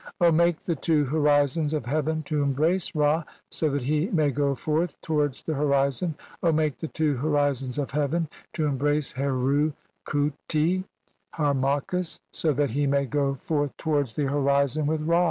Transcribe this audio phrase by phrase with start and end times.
[0.33, 4.99] "make the two horizons of heaven to embrace Ra so "that he may go forth
[5.01, 6.15] towards the horizon.
[6.55, 9.73] make the "two horizons of heaven to embrace Heru
[10.07, 10.85] khuti
[11.33, 15.19] (Har "machis), so that he may go forth towards the horizon "with Ra.